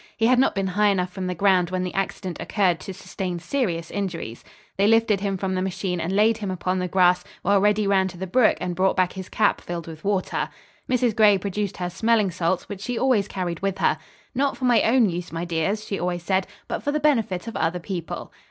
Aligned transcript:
He 0.17 0.25
had 0.25 0.39
not 0.39 0.55
been 0.55 0.65
high 0.65 0.87
enough 0.87 1.11
from 1.11 1.27
the 1.27 1.35
ground 1.35 1.69
when 1.69 1.83
the 1.83 1.93
accident 1.93 2.37
occurred 2.41 2.79
to 2.79 2.91
sustain 2.91 3.37
serious 3.37 3.91
injuries. 3.91 4.43
They 4.75 4.87
lifted 4.87 5.19
him 5.21 5.37
from 5.37 5.53
the 5.53 5.61
machine 5.61 6.01
and 6.01 6.11
laid 6.11 6.37
him 6.37 6.49
upon 6.49 6.79
the 6.79 6.87
grass, 6.87 7.23
while 7.43 7.61
Reddy 7.61 7.85
ran 7.85 8.07
to 8.07 8.17
the 8.17 8.25
brook 8.25 8.57
and 8.59 8.75
brought 8.75 8.95
back 8.97 9.13
his 9.13 9.29
cap 9.29 9.61
filled 9.61 9.85
with 9.85 10.03
water. 10.03 10.49
Mrs. 10.89 11.15
Gray 11.15 11.37
produced 11.37 11.77
her 11.77 11.89
smelling 11.91 12.31
salts 12.31 12.67
which 12.67 12.81
she 12.81 12.97
always 12.97 13.27
carried 13.27 13.59
with 13.59 13.77
her. 13.77 13.99
"Not 14.33 14.57
for 14.57 14.65
my 14.65 14.81
own 14.81 15.07
use, 15.07 15.31
my 15.31 15.45
dears," 15.45 15.85
she 15.85 15.99
always 15.99 16.23
said, 16.23 16.47
"but 16.67 16.81
for 16.81 16.91
the 16.91 16.99
benefit 16.99 17.45
of 17.45 17.55
other 17.55 17.77
people." 17.79 18.31